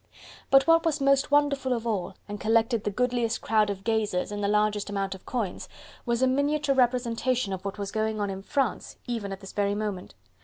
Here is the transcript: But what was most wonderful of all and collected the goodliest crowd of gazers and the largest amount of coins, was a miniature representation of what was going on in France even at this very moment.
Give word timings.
But 0.49 0.65
what 0.65 0.83
was 0.83 0.99
most 0.99 1.29
wonderful 1.29 1.73
of 1.73 1.85
all 1.85 2.15
and 2.27 2.39
collected 2.41 2.83
the 2.85 2.89
goodliest 2.89 3.39
crowd 3.39 3.69
of 3.69 3.83
gazers 3.83 4.31
and 4.31 4.43
the 4.43 4.47
largest 4.47 4.89
amount 4.89 5.13
of 5.13 5.27
coins, 5.27 5.69
was 6.07 6.23
a 6.23 6.27
miniature 6.27 6.73
representation 6.73 7.53
of 7.53 7.63
what 7.63 7.77
was 7.77 7.91
going 7.91 8.19
on 8.19 8.31
in 8.31 8.41
France 8.41 8.95
even 9.05 9.31
at 9.31 9.41
this 9.41 9.53
very 9.53 9.75
moment. 9.75 10.15